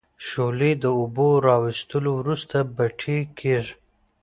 شولې 0.27 0.71
د 0.83 0.85
اوبو 0.99 1.27
را 1.45 1.55
وېستلو 1.63 2.11
وروسته 2.19 2.57
بټۍ 2.75 3.19
کیږي. 3.39 3.73